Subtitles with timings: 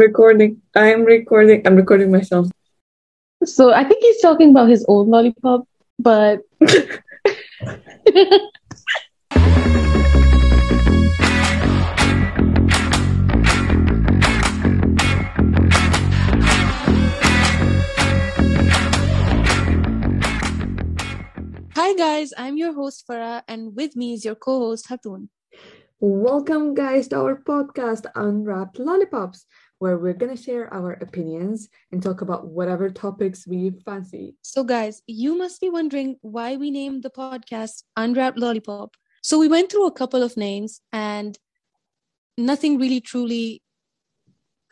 [0.00, 0.62] recording.
[0.74, 1.60] I'm recording.
[1.66, 2.48] I'm recording myself.
[3.44, 6.40] So I think he's talking about his old lollipop, but
[21.76, 25.28] Hi guys, I'm your host Farah, and with me is your co-host Hatun.
[26.02, 29.44] Welcome, guys, to our podcast, Unwrapped Lollipops,
[29.80, 34.34] where we're going to share our opinions and talk about whatever topics we fancy.
[34.40, 38.96] So, guys, you must be wondering why we named the podcast Unwrapped Lollipop.
[39.22, 41.38] So, we went through a couple of names and
[42.38, 43.60] nothing really truly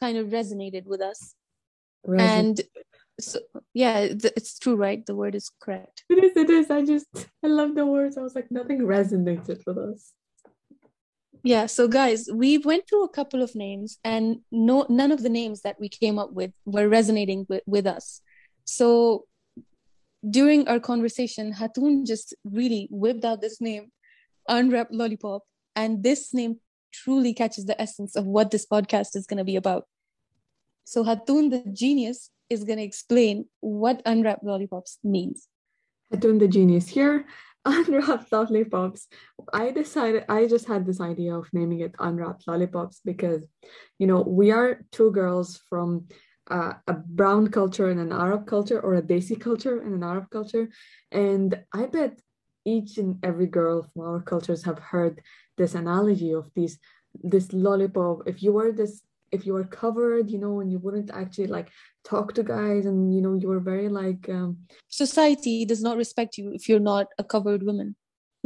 [0.00, 1.34] kind of resonated with us.
[2.06, 2.60] Reson- and
[3.20, 3.40] so,
[3.74, 5.04] yeah, it's true, right?
[5.04, 6.04] The word is correct.
[6.08, 6.70] It is, it is.
[6.70, 7.06] I just,
[7.44, 8.16] I love the words.
[8.16, 10.14] I was like, nothing resonated with us
[11.42, 15.28] yeah so guys we went through a couple of names and no none of the
[15.28, 18.20] names that we came up with were resonating with, with us.
[18.64, 19.24] So
[20.28, 23.90] during our conversation hatun just really whipped out this name
[24.48, 25.42] unwrapped lollipop
[25.76, 26.56] and this name
[26.92, 29.84] truly catches the essence of what this podcast is going to be about.
[30.84, 35.48] So hatun the genius is going to explain what unwrapped lollipops means.
[36.12, 37.26] Hatun the genius here
[37.64, 39.08] unwrapped lollipops.
[39.52, 43.42] I decided i just had this idea of naming it unwrapped lollipops because
[43.98, 46.06] you know we are two girls from
[46.50, 50.30] uh, a brown culture and an arab culture or a desi culture and an arab
[50.30, 50.68] culture.
[51.12, 52.20] And i bet
[52.64, 55.22] each and every girl from our cultures have heard
[55.56, 56.78] this analogy of these
[57.22, 58.22] this lollipop.
[58.26, 61.70] If you were this if you were covered you know and you wouldn't actually like
[62.04, 64.56] talk to guys and you know you were very like um,
[64.88, 67.94] society does not respect you if you're not a covered woman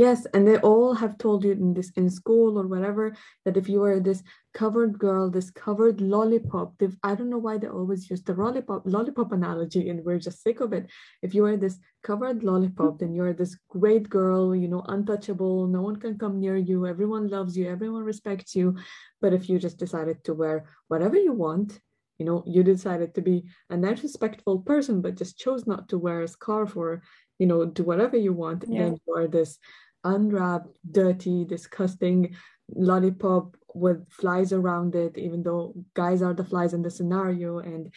[0.00, 3.68] Yes, and they all have told you in this in school or whatever that if
[3.68, 4.22] you are this
[4.54, 8.84] covered girl, this covered lollipop, they've, I don't know why they always use the lollipop
[8.86, 10.86] lollipop analogy, and we're just sick of it.
[11.20, 15.66] If you are this covered lollipop, then you're this great girl, you know, untouchable.
[15.66, 16.86] No one can come near you.
[16.86, 17.68] Everyone loves you.
[17.68, 18.76] Everyone respects you.
[19.20, 21.78] But if you just decided to wear whatever you want,
[22.16, 25.98] you know, you decided to be a nice, respectful person, but just chose not to
[25.98, 27.02] wear a scarf or
[27.40, 28.82] you know, do whatever you want, yeah.
[28.82, 29.58] and you are this
[30.04, 32.34] unwrapped, dirty, disgusting
[32.74, 37.92] lollipop with flies around it, even though guys are the flies in the scenario, and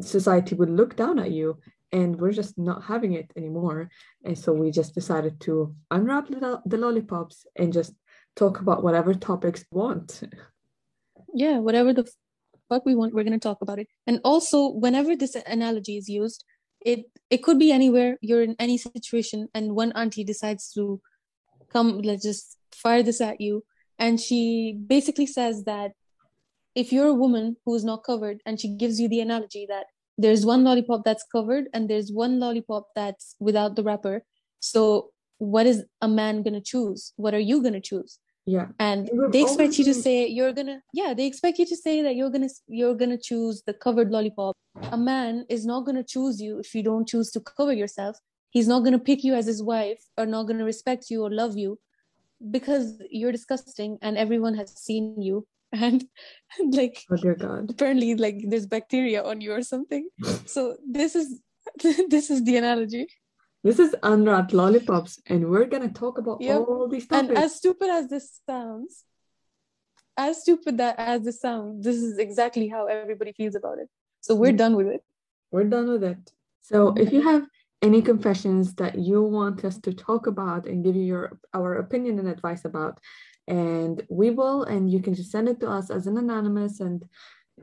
[0.00, 1.58] society would look down at you.
[1.92, 3.90] And we're just not having it anymore.
[4.24, 7.94] And so we just decided to unwrap the, the lollipops and just
[8.36, 10.22] talk about whatever topics we want.
[11.34, 12.08] Yeah, whatever the
[12.68, 13.88] fuck we want, we're going to talk about it.
[14.06, 16.44] And also, whenever this analogy is used,
[16.80, 21.00] it it could be anywhere you're in any situation and one auntie decides to
[21.72, 23.64] come let's just fire this at you.
[23.98, 25.92] And she basically says that
[26.74, 29.86] if you're a woman who is not covered and she gives you the analogy that
[30.16, 34.22] there's one lollipop that's covered and there's one lollipop that's without the wrapper.
[34.60, 37.12] So what is a man going to choose?
[37.16, 38.18] What are you going to choose?
[38.46, 38.66] Yeah.
[38.78, 42.16] And they expect you to say you're gonna yeah they expect you to say that
[42.16, 44.56] you're gonna you're gonna choose the covered lollipop.
[44.90, 48.16] A man is not gonna choose you if you don't choose to cover yourself
[48.50, 51.56] he's not gonna pick you as his wife or not gonna respect you or love
[51.56, 51.78] you
[52.50, 56.04] because you're disgusting and everyone has seen you and
[56.72, 60.08] like oh dear god apparently like there's bacteria on you or something
[60.46, 61.40] so this is
[62.08, 63.06] this is the analogy
[63.62, 66.60] this is unwrapped lollipops, and we're gonna talk about yep.
[66.60, 67.28] all these topics.
[67.28, 69.04] And as stupid as this sounds,
[70.16, 73.88] as stupid that as this sounds, this is exactly how everybody feels about it.
[74.20, 74.58] So we're mm.
[74.58, 75.04] done with it.
[75.50, 76.32] We're done with it.
[76.62, 77.46] So if you have
[77.82, 82.18] any confessions that you want us to talk about and give you your our opinion
[82.18, 82.98] and advice about,
[83.48, 87.04] and we will, and you can just send it to us as an anonymous and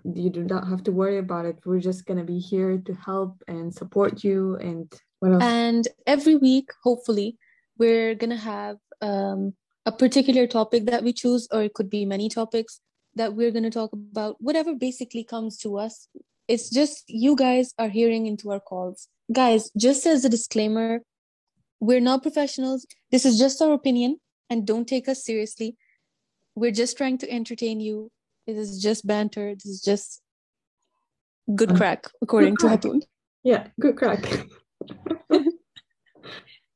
[0.03, 1.57] you do not have to worry about it.
[1.65, 5.87] We're just going to be here to help and support you and what else and
[6.05, 7.37] every week, hopefully,
[7.77, 9.53] we're going to have um,
[9.85, 12.81] a particular topic that we choose, or it could be many topics
[13.15, 16.07] that we're going to talk about, whatever basically comes to us.
[16.47, 19.07] It's just you guys are hearing into our calls.
[19.31, 21.01] Guys, just as a disclaimer,
[21.79, 22.85] we're not professionals.
[23.11, 24.19] This is just our opinion,
[24.49, 25.75] and don't take us seriously.
[26.55, 28.11] We're just trying to entertain you.
[28.45, 29.53] This is just banter.
[29.53, 30.21] This is just
[31.53, 32.81] good uh, crack, according good crack.
[32.81, 33.01] to Hatun.
[33.43, 34.25] Yeah, good crack.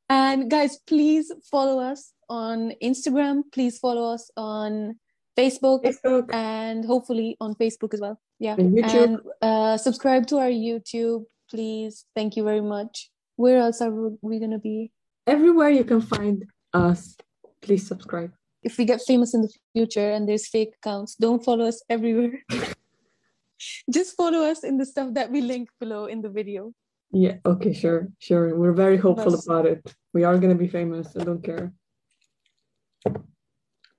[0.09, 3.43] and guys, please follow us on Instagram.
[3.53, 4.99] Please follow us on
[5.37, 6.33] Facebook, Facebook.
[6.33, 8.19] and hopefully on Facebook as well.
[8.39, 8.55] Yeah.
[8.57, 12.05] And, and uh, subscribe to our YouTube, please.
[12.15, 13.11] Thank you very much.
[13.35, 14.91] Where else are we going to be?
[15.27, 17.15] Everywhere you can find us.
[17.61, 18.31] Please subscribe.
[18.63, 22.41] If we get famous in the future and there's fake accounts, don't follow us everywhere.
[23.91, 26.73] Just follow us in the stuff that we link below in the video.
[27.11, 28.55] Yeah, okay, sure, sure.
[28.57, 29.83] We're very hopeful about it.
[30.13, 31.73] We are gonna be famous, I don't care.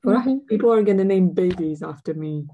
[0.05, 0.47] Mhm.
[0.49, 2.47] people are gonna name babies after me.